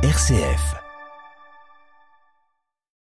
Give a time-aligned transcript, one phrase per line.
[0.00, 0.76] RCF.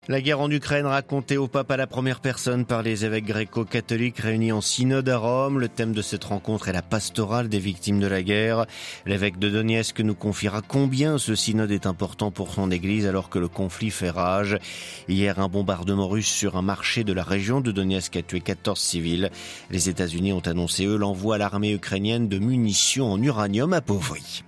[0.09, 4.19] La guerre en Ukraine racontée au pape à la première personne par les évêques gréco-catholiques
[4.19, 5.59] réunis en synode à Rome.
[5.59, 8.67] Le thème de cette rencontre est la pastorale des victimes de la guerre.
[9.07, 13.39] L'évêque de Donetsk nous confiera combien ce synode est important pour son église alors que
[13.39, 14.59] le conflit fait rage.
[15.09, 18.79] Hier, un bombardement russe sur un marché de la région de Donetsk a tué 14
[18.79, 19.31] civils.
[19.71, 24.45] Les États-Unis ont annoncé eux l'envoi à l'armée ukrainienne de munitions en uranium appauvri.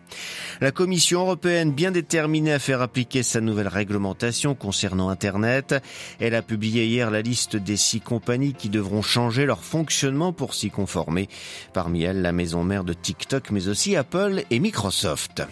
[0.64, 5.74] La Commission européenne, bien déterminée à faire appliquer sa nouvelle réglementation concernant Internet,
[6.20, 10.54] elle a publié hier la liste des six compagnies qui devront changer leur fonctionnement pour
[10.54, 11.28] s'y conformer.
[11.74, 15.42] Parmi elles, la maison mère de TikTok, mais aussi Apple et Microsoft.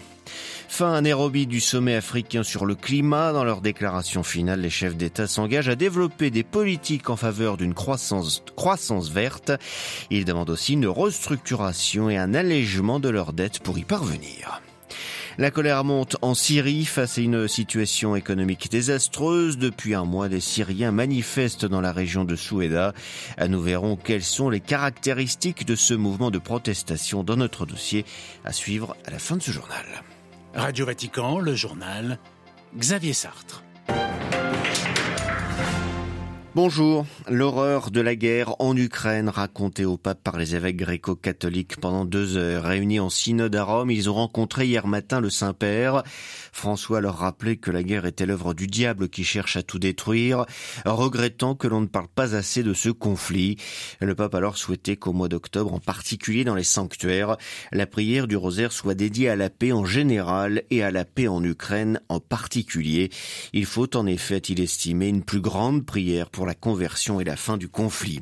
[0.67, 3.33] Fin à Nairobi du sommet africain sur le climat.
[3.33, 7.75] Dans leur déclaration finale, les chefs d'État s'engagent à développer des politiques en faveur d'une
[7.75, 9.51] croissance, croissance verte.
[10.09, 14.63] Ils demandent aussi une restructuration et un allègement de leurs dettes pour y parvenir.
[15.39, 19.57] La colère monte en Syrie face à une situation économique désastreuse.
[19.57, 22.93] Depuis un mois, les Syriens manifestent dans la région de Soueda.
[23.49, 28.05] Nous verrons quelles sont les caractéristiques de ce mouvement de protestation dans notre dossier
[28.45, 29.85] à suivre à la fin de ce journal.
[30.53, 32.19] Radio Vatican, le journal
[32.77, 33.63] Xavier Sartre.
[36.55, 37.07] Bonjour.
[37.27, 42.37] L'horreur de la guerre en Ukraine racontée au pape par les évêques gréco-catholiques pendant deux
[42.37, 42.65] heures.
[42.65, 46.03] Réunis en synode à Rome, ils ont rencontré hier matin le Saint-Père.
[46.51, 50.45] François leur rappelait que la guerre était l'œuvre du diable qui cherche à tout détruire,
[50.85, 53.57] regrettant que l'on ne parle pas assez de ce conflit.
[53.99, 57.35] Le pape alors souhaitait qu'au mois d'octobre, en particulier dans les sanctuaires,
[57.71, 61.27] la prière du rosaire soit dédiée à la paix en général et à la paix
[61.27, 63.09] en Ukraine en particulier.
[63.53, 67.35] Il faut en effet, il estimé, une plus grande prière pour la conversion et la
[67.35, 68.21] fin du conflit.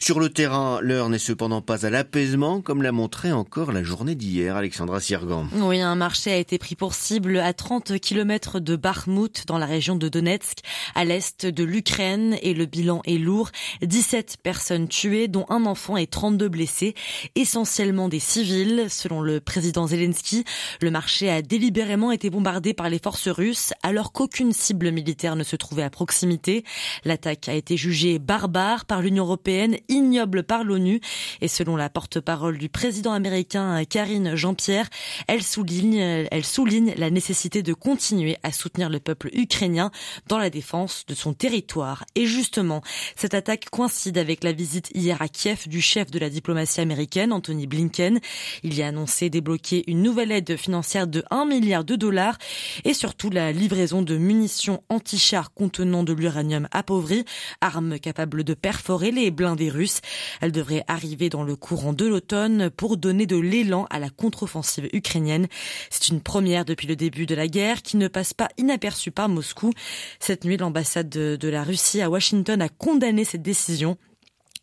[0.00, 4.14] Sur le terrain, l'heure n'est cependant pas à l'apaisement, comme l'a montré encore la journée
[4.14, 5.48] d'hier, Alexandra Sirgan.
[5.54, 9.66] Oui, un marché a été pris pour cible à 30 km de Bakhmut, dans la
[9.66, 10.58] région de Donetsk,
[10.94, 13.50] à l'est de l'Ukraine, et le bilan est lourd.
[13.82, 16.94] 17 personnes tuées, dont un enfant et 32 blessés,
[17.34, 18.86] essentiellement des civils.
[18.88, 20.44] Selon le président Zelensky,
[20.80, 25.44] le marché a délibérément été bombardé par les forces russes, alors qu'aucune cible militaire ne
[25.44, 26.64] se trouvait à proximité.
[27.04, 31.00] L'attaque a été jugée barbare par l'Union européenne, ignoble par l'ONU.
[31.40, 34.88] Et selon la porte-parole du président américain Karine Jean-Pierre,
[35.28, 35.98] elle souligne,
[36.30, 39.90] elle souligne la nécessité de continuer à soutenir le peuple ukrainien
[40.28, 42.04] dans la défense de son territoire.
[42.14, 42.82] Et justement,
[43.14, 47.32] cette attaque coïncide avec la visite hier à Kiev du chef de la diplomatie américaine,
[47.32, 48.20] Anthony Blinken.
[48.62, 52.38] Il y a annoncé débloquer une nouvelle aide financière de 1 milliard de dollars
[52.84, 57.24] et surtout la livraison de munitions anti-chars contenant de l'uranium appauvri
[57.60, 60.00] arme capable de perforer les blindés russes.
[60.40, 64.88] Elle devrait arriver dans le courant de l'automne pour donner de l'élan à la contre-offensive
[64.92, 65.46] ukrainienne.
[65.90, 69.28] C'est une première depuis le début de la guerre qui ne passe pas inaperçue par
[69.28, 69.72] Moscou.
[70.20, 73.96] Cette nuit, l'ambassade de, la Russie à Washington a condamné cette décision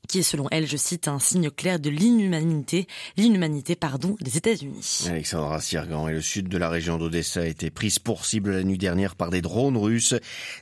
[0.08, 2.88] qui est selon elle, je cite, un signe clair de l'inhumanité,
[3.18, 5.06] l'inhumanité, pardon, des États-Unis.
[5.08, 8.64] Alexandra Sirgan et le sud de la région d'Odessa a été prise pour cible la
[8.64, 10.16] nuit dernière par des drones russes.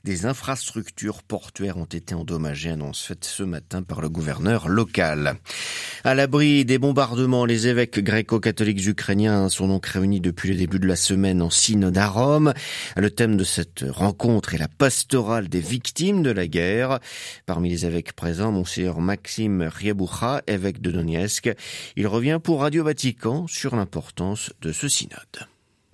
[0.04, 5.38] Des infrastructures portuaires ont été endommagées, annonce faite ce matin par le gouverneur local.
[6.04, 10.88] À l'abri des bombardements, les évêques gréco-catholiques ukrainiens sont donc réunis depuis le début de
[10.88, 12.54] la semaine en synode à Rome.
[12.96, 17.00] Le thème de cette rencontre est la pastorale des victimes de la guerre.
[17.46, 21.56] Parmi les évêques présents, Monseigneur Max Maxime Riaboucha, évêque de Donetsk.
[21.96, 25.48] Il revient pour Radio Vatican sur l'importance de ce synode.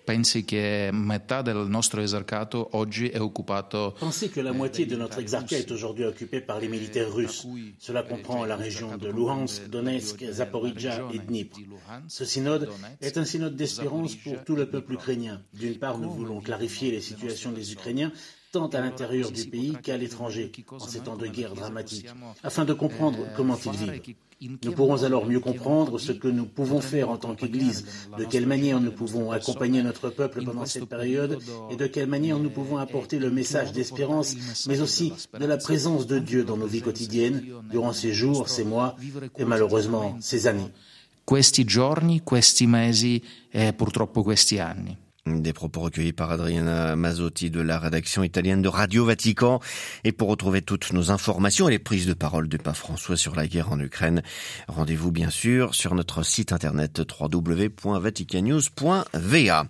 [0.07, 0.91] Pensez que
[4.39, 7.45] la moitié de notre exarcat est aujourd'hui occupée par les militaires russes.
[7.77, 11.61] Cela comprend la région de Luhansk, Donetsk, Zaporizhia et Dnipro.
[12.07, 12.67] Ce synode
[13.01, 15.43] est un synode d'espérance pour tout le peuple ukrainien.
[15.53, 18.11] D'une part, nous voulons clarifier les situations des Ukrainiens
[18.57, 22.07] tant à l'intérieur du pays qu'à l'étranger, en ces temps de guerre dramatique,
[22.44, 24.16] afin de comprendre comment ils vivent.
[24.63, 27.85] Nous pourrons alors mieux comprendre ce que nous pouvons faire en tant qu'Église,
[28.17, 31.40] de quelle manière nous pouvons accompagner notre peuple pendant cette période
[31.72, 34.35] et de quelle manière nous pouvons apporter le message d'espérance,
[34.67, 38.64] mais aussi de la présence de Dieu dans nos vies quotidiennes durant ces jours, ces
[38.64, 38.96] mois
[39.37, 40.72] et malheureusement ces années.
[41.29, 41.35] E
[44.59, 44.97] anni.
[45.35, 49.59] Des propos recueillis par Adriana Mazzotti de la rédaction italienne de Radio Vatican.
[50.03, 53.35] Et pour retrouver toutes nos informations et les prises de parole du pape François sur
[53.35, 54.24] la guerre en Ukraine,
[54.68, 59.66] rendez-vous bien sûr sur notre site internet www.vaticanews.va.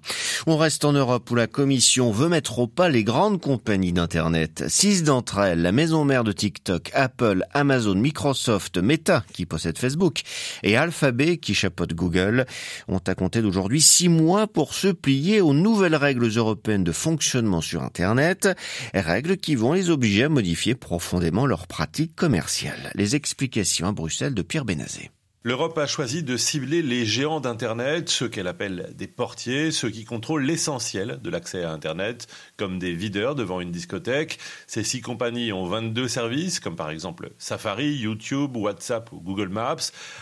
[0.46, 4.66] On reste en Europe où la Commission veut mettre au pas les grandes compagnies d'Internet.
[4.68, 10.22] Six d'entre elles, la maison mère de TikTok, Apple, Amazon, Microsoft, Meta, qui possède Facebook,
[10.62, 12.46] et Alphabet, qui chapeaute Google,
[12.88, 17.62] ont à compter d'aujourd'hui six mois pour se plier aux nouvelles règles européennes de fonctionnement
[17.62, 18.50] sur Internet,
[18.94, 22.92] règles qui vont les obliger à modifier profondément leurs pratiques commerciales.
[22.96, 25.10] Les explications à Bruxelles de Pierre Benazé.
[25.48, 30.04] L'Europe a choisi de cibler les géants d'Internet, ceux qu'elle appelle des portiers, ceux qui
[30.04, 32.28] contrôlent l'essentiel de l'accès à Internet,
[32.58, 34.40] comme des videurs devant une discothèque.
[34.68, 39.78] Ces six compagnies ont 22 services, comme par exemple Safari, YouTube, WhatsApp ou Google Maps.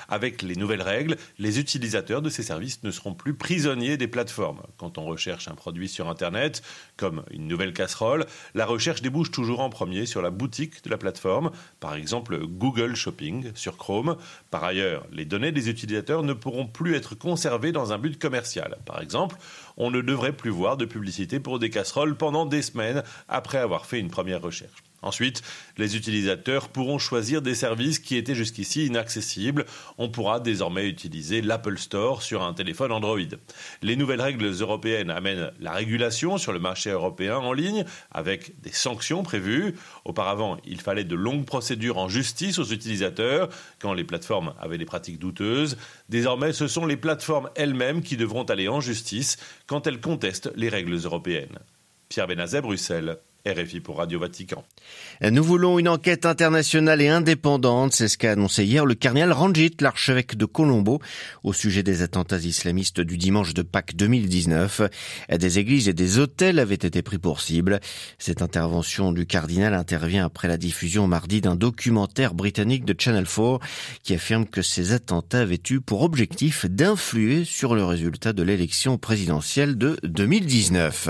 [0.10, 4.62] Avec les nouvelles règles, les utilisateurs de ces services ne seront plus prisonniers des plateformes.
[4.78, 6.62] Quand on recherche un produit sur Internet,
[6.98, 11.00] comme une nouvelle casserole, la recherche débouche toujours en premier sur la boutique de la
[11.00, 11.50] plateforme,
[11.80, 14.18] par exemple Google Shopping sur Chrome.
[14.52, 18.78] Par ailleurs, les données des utilisateurs ne pourront plus être conservées dans un but commercial.
[18.86, 19.38] Par exemple,
[19.78, 23.86] on ne devrait plus voir de publicité pour des casseroles pendant des semaines après avoir
[23.86, 24.85] fait une première recherche.
[25.06, 25.44] Ensuite,
[25.78, 29.66] les utilisateurs pourront choisir des services qui étaient jusqu'ici inaccessibles.
[30.00, 33.20] On pourra désormais utiliser l'Apple Store sur un téléphone Android.
[33.84, 38.72] Les nouvelles règles européennes amènent la régulation sur le marché européen en ligne avec des
[38.72, 39.76] sanctions prévues.
[40.06, 43.50] Auparavant, il fallait de longues procédures en justice aux utilisateurs
[43.80, 45.78] quand les plateformes avaient des pratiques douteuses.
[46.10, 49.38] Désormais, ce sont les plateformes elles-mêmes qui devront aller en justice
[49.68, 51.60] quand elles contestent les règles européennes.
[52.10, 53.20] Pierre Benazet, Bruxelles.
[53.46, 54.64] RFI pour Radio Vatican.
[55.22, 59.76] Nous voulons une enquête internationale et indépendante, c'est ce qu'a annoncé hier le cardinal Ranjit,
[59.82, 61.00] l'archevêque de Colombo,
[61.44, 64.82] au sujet des attentats islamistes du dimanche de Pâques 2019.
[65.38, 67.80] Des églises et des hôtels avaient été pris pour cible.
[68.18, 73.60] Cette intervention du cardinal intervient après la diffusion mardi d'un documentaire britannique de Channel 4
[74.02, 78.98] qui affirme que ces attentats avaient eu pour objectif d'influer sur le résultat de l'élection
[78.98, 81.10] présidentielle de 2019.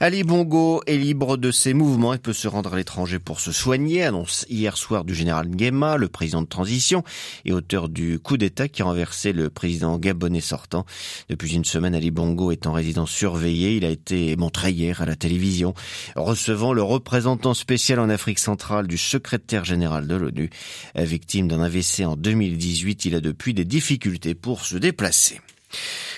[0.00, 3.52] Ali Bongo est libre de ses mouvements et peut se rendre à l'étranger pour se
[3.52, 7.04] soigner, annonce hier soir du général Nguema, le président de transition
[7.44, 10.84] et auteur du coup d'État qui a renversé le président gabonais sortant.
[11.28, 13.76] Depuis une semaine, Ali Bongo est en résidence surveillée.
[13.76, 15.74] Il a été montré hier à la télévision,
[16.16, 20.50] recevant le représentant spécial en Afrique centrale du secrétaire général de l'ONU.
[20.96, 25.40] Victime d'un AVC en 2018, il a depuis des difficultés pour se déplacer.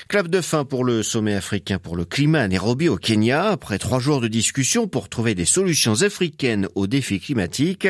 [0.06, 3.48] Clap de fin pour le sommet africain pour le climat à Nairobi au Kenya.
[3.48, 7.88] Après trois jours de discussion pour trouver des solutions africaines aux défis climatiques,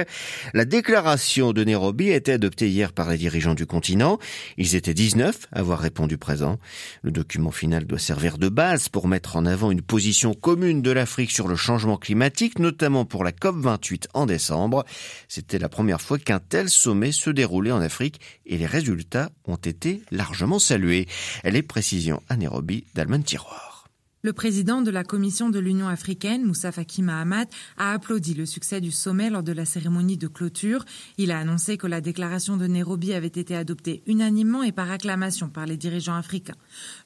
[0.55, 4.20] la déclaration de Nairobi a été adoptée hier par les dirigeants du continent.
[4.58, 6.61] Ils étaient 19 à avoir répondu présent.
[7.02, 10.93] Le document final doit servir de base pour mettre en avant une position commune de
[10.93, 14.84] l'Afrique sur le changement climatique, notamment pour la COP28 en décembre.
[15.26, 19.56] C'était la première fois qu'un tel sommet se déroulait en Afrique et les résultats ont
[19.56, 21.06] été largement salués.
[21.43, 23.74] Les précisions à Nairobi d'Alman Tiroir.
[24.24, 27.44] Le président de la Commission de l'Union africaine, Moussa Faki Mahamat,
[27.76, 30.86] a applaudi le succès du sommet lors de la cérémonie de clôture.
[31.18, 35.50] Il a annoncé que la déclaration de Nairobi avait été adoptée unanimement et par acclamation
[35.50, 36.56] par les dirigeants africains.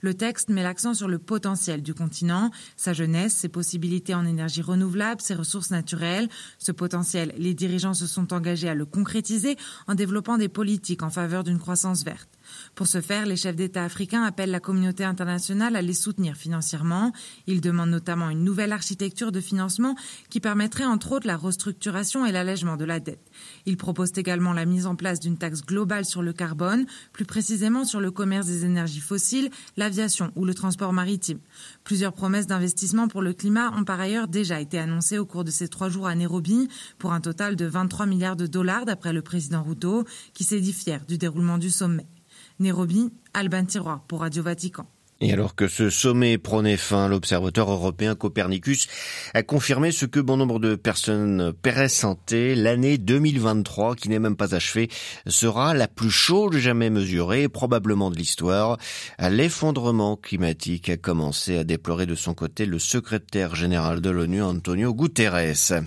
[0.01, 4.63] Le texte met l'accent sur le potentiel du continent, sa jeunesse, ses possibilités en énergie
[4.63, 6.29] renouvelable, ses ressources naturelles.
[6.59, 9.57] Ce potentiel, les dirigeants se sont engagés à le concrétiser
[9.89, 12.38] en développant des politiques en faveur d'une croissance verte.
[12.75, 17.13] Pour ce faire, les chefs d'État africains appellent la communauté internationale à les soutenir financièrement.
[17.47, 19.97] Ils demandent notamment une nouvelle architecture de financement
[20.31, 23.31] qui permettrait entre autres la restructuration et l'allègement de la dette.
[23.67, 27.85] Ils proposent également la mise en place d'une taxe globale sur le carbone, plus précisément
[27.85, 31.41] sur le commerce des énergies fossiles, l'aviation ou le transport maritime.
[31.85, 35.51] Plusieurs promesses d'investissement pour le climat ont par ailleurs déjà été annoncées au cours de
[35.51, 36.69] ces trois jours à Nairobi
[36.99, 40.73] pour un total de 23 milliards de dollars d'après le président Ruto qui s'est dit
[40.73, 42.07] fier du déroulement du sommet.
[42.61, 44.87] Nairobi, Alban Tiroir pour Radio Vatican.
[45.21, 48.87] Et alors que ce sommet prenait fin, l'observateur européen Copernicus
[49.35, 52.55] a confirmé ce que bon nombre de personnes pressentaient.
[52.55, 54.89] L'année 2023, qui n'est même pas achevée,
[55.27, 58.79] sera la plus chaude jamais mesurée, probablement de l'histoire.
[59.19, 64.95] L'effondrement climatique a commencé à déplorer de son côté le secrétaire général de l'ONU, Antonio
[64.95, 65.83] Guterres.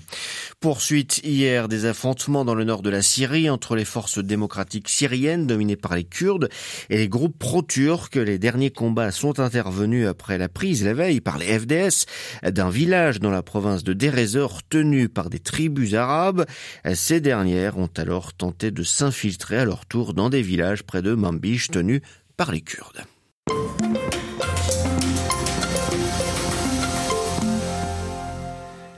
[0.59, 5.47] Poursuite hier des affrontements dans le nord de la Syrie entre les forces démocratiques syriennes
[5.47, 6.49] dominées par les Kurdes
[6.89, 8.15] et les groupes pro-turcs.
[8.15, 12.05] Les derniers combats sont intervenus après la prise la veille par les FDS
[12.49, 16.47] d'un village dans la province de Derezor tenu par des tribus arabes.
[16.95, 21.13] Ces dernières ont alors tenté de s'infiltrer à leur tour dans des villages près de
[21.13, 22.01] Manbij tenus
[22.35, 23.03] par les Kurdes.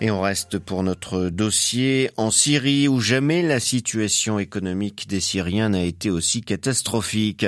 [0.03, 5.69] Et on reste pour notre dossier en Syrie où jamais la situation économique des Syriens
[5.69, 7.45] n'a été aussi catastrophique.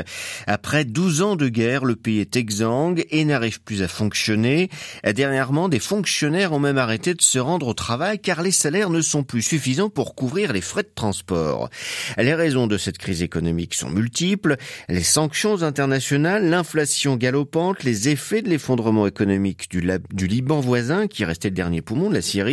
[0.48, 4.70] Après 12 ans de guerre, le pays est exsangue et n'arrive plus à fonctionner.
[5.04, 9.02] Dernièrement, des fonctionnaires ont même arrêté de se rendre au travail car les salaires ne
[9.02, 11.70] sont plus suffisants pour couvrir les frais de transport.
[12.18, 14.56] Les raisons de cette crise économique sont multiples.
[14.88, 21.26] Les sanctions internationales, l'inflation galopante, les effets de l'effondrement économique du, du Liban voisin qui
[21.26, 22.45] restait le dernier poumon de la Syrie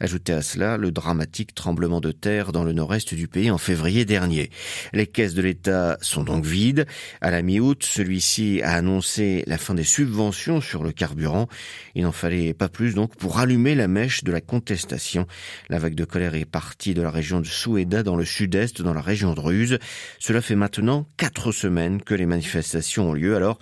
[0.00, 4.04] Ajoutez à cela le dramatique tremblement de terre dans le nord-est du pays en février
[4.04, 4.50] dernier.
[4.92, 6.86] Les caisses de l'État sont donc vides.
[7.20, 11.48] À la mi-août, celui-ci a annoncé la fin des subventions sur le carburant.
[11.94, 15.26] Il n'en fallait pas plus donc pour allumer la mèche de la contestation.
[15.68, 18.94] La vague de colère est partie de la région de Soueda dans le sud-est, dans
[18.94, 19.78] la région de Ruse.
[20.18, 23.36] Cela fait maintenant quatre semaines que les manifestations ont lieu.
[23.36, 23.58] Alors,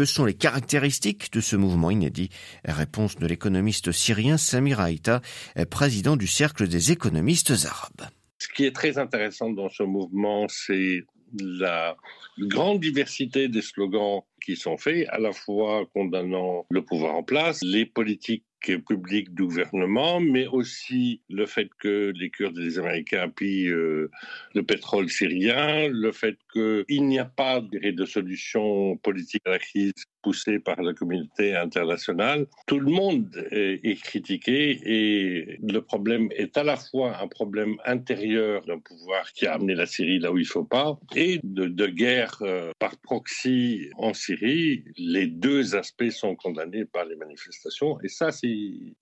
[0.00, 2.30] que sont les caractéristiques de ce mouvement inédit
[2.64, 5.20] Réponse de l'économiste syrien Samir Haïta,
[5.68, 8.08] président du Cercle des économistes arabes.
[8.38, 11.04] Ce qui est très intéressant dans ce mouvement, c'est
[11.38, 11.98] la
[12.38, 17.60] grande diversité des slogans qui sont faits, à la fois condamnant le pouvoir en place,
[17.62, 23.28] les politiques public du gouvernement, mais aussi le fait que les Kurdes et les Américains
[23.28, 24.10] pillent euh,
[24.54, 29.92] le pétrole syrien, le fait qu'il n'y a pas de solution politique à la crise
[30.22, 32.46] poussée par la communauté internationale.
[32.66, 38.64] Tout le monde est, critiqué et le problème est à la fois un problème intérieur
[38.64, 41.86] d'un pouvoir qui a amené la Syrie là où il ne faut pas et de,
[41.86, 44.84] guerre euh, par proxy en Syrie.
[44.96, 48.48] Les deux aspects sont condamnés par les manifestations et ça c'est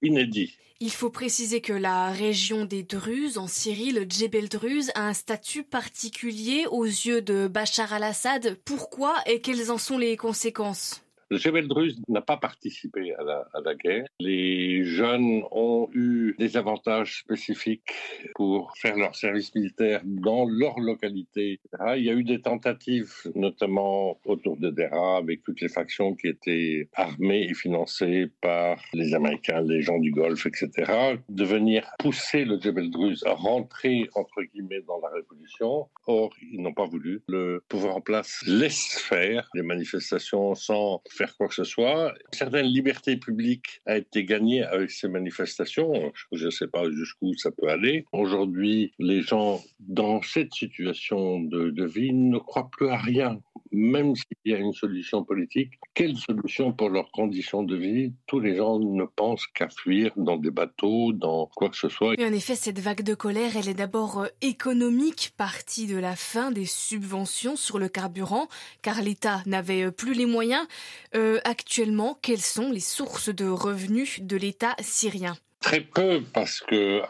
[0.02, 0.56] inédit.
[0.80, 5.12] Il faut préciser que la région des Druzes en Syrie, le Djebel Druze, a un
[5.12, 8.56] statut particulier aux yeux de Bachar al-Assad.
[8.64, 11.02] Pourquoi et quelles en sont les conséquences?
[11.30, 14.06] Le Jebel Druze n'a pas participé à la, à la, guerre.
[14.20, 17.92] Les jeunes ont eu des avantages spécifiques
[18.34, 21.60] pour faire leur service militaire dans leur localité.
[21.96, 26.28] Il y a eu des tentatives, notamment autour de Dera, avec toutes les factions qui
[26.28, 32.44] étaient armées et financées par les Américains, les gens du Golfe, etc., de venir pousser
[32.44, 35.88] le Jebel Druze à rentrer, entre guillemets, dans la révolution.
[36.06, 37.22] Or, ils n'ont pas voulu.
[37.28, 42.14] Le pouvoir en place laisse faire les manifestations sans faire quoi que ce soit.
[42.32, 46.12] Certaines libertés publiques a été gagnée avec ces manifestations.
[46.32, 48.06] Je ne sais pas jusqu'où ça peut aller.
[48.12, 53.40] Aujourd'hui, les gens dans cette situation de, de vie ne croient plus à rien
[53.72, 58.12] même s'il y a une solution politique, quelle solution pour leurs conditions de vie?
[58.26, 62.14] Tous les gens ne pensent qu'à fuir dans des bateaux, dans quoi que ce soit.
[62.18, 66.16] Et en effet, cette vague de colère, elle est d'abord euh, économique, partie de la
[66.16, 68.48] fin des subventions sur le carburant,
[68.82, 70.66] car l'État n'avait euh, plus les moyens.
[71.14, 75.36] Euh, actuellement, quelles sont les sources de revenus de l'État syrien?
[75.60, 77.02] Très peu, parce que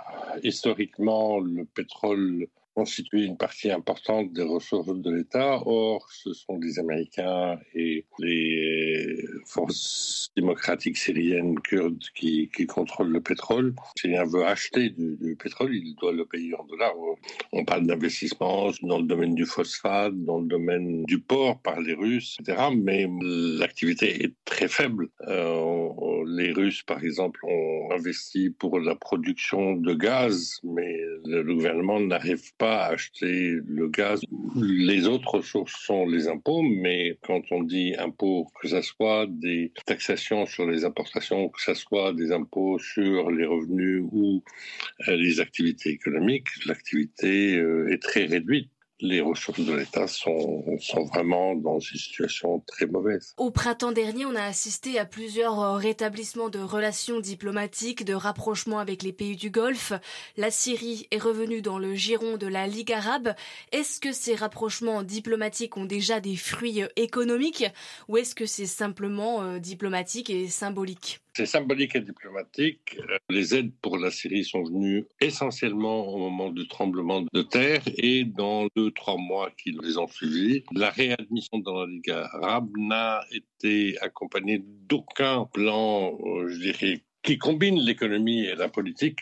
[0.42, 2.46] historiquement, le pétrole
[2.78, 5.60] constitue une partie importante des ressources de l'État.
[5.66, 13.20] Or, ce sont les Américains et les forces démocratiques syriennes kurdes qui, qui contrôlent le
[13.20, 13.74] pétrole.
[13.96, 16.94] Si un veut acheter du, pétrole, il doit le payer en dollars.
[17.52, 21.94] On parle d'investissement dans le domaine du phosphate, dans le domaine du port par les
[21.94, 22.68] Russes, etc.
[22.76, 23.08] Mais
[23.58, 25.08] l'activité est très faible.
[25.26, 32.00] Euh, les Russes, par exemple, ont investi pour la production de gaz, mais le gouvernement
[32.00, 34.20] n'arrive pas acheter le gaz.
[34.56, 39.72] Les autres sources sont les impôts, mais quand on dit impôts, que ce soit des
[39.86, 44.42] taxations sur les importations, que ce soit des impôts sur les revenus ou
[45.08, 51.04] euh, les activités économiques, l'activité euh, est très réduite les ressources de l'État sont, sont
[51.04, 53.34] vraiment dans une situation très mauvaise.
[53.36, 58.78] Au printemps dernier, on a assisté à plusieurs euh, rétablissements de relations diplomatiques, de rapprochements
[58.78, 59.92] avec les pays du Golfe.
[60.36, 63.34] La Syrie est revenue dans le giron de la Ligue arabe.
[63.72, 67.64] Est-ce que ces rapprochements diplomatiques ont déjà des fruits euh, économiques
[68.08, 71.20] ou est-ce que c'est simplement euh, diplomatique et symbolique?
[71.38, 72.98] C'est symbolique et diplomatique.
[73.30, 78.24] Les aides pour la Syrie sont venues essentiellement au moment du tremblement de terre et
[78.24, 80.64] dans deux, trois mois qui les ont suivis.
[80.74, 87.38] La réadmission dans la Ligue arabe n'a été accompagnée d'aucun plan, euh, je dirais, qui
[87.38, 89.20] combine l'économie et la politique,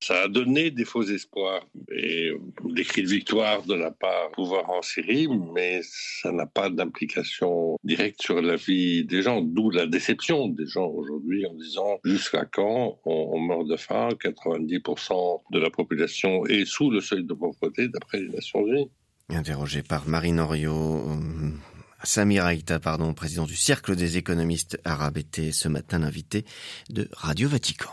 [0.00, 2.32] ça a donné des faux espoirs et
[2.64, 6.70] des cris de victoire de la part du pouvoir en Syrie, mais ça n'a pas
[6.70, 11.98] d'implication directe sur la vie des gens, d'où la déception des gens aujourd'hui en disant
[12.04, 17.34] jusqu'à quand on, meurt de faim, 90% de la population est sous le seuil de
[17.34, 18.90] pauvreté d'après les Nations Unies.
[19.30, 21.02] Interrogé par Marine Oriot,
[22.04, 26.44] Samir Aïta, pardon, président du Cercle des économistes arabes, était ce matin l'invité
[26.90, 27.90] de Radio Vatican.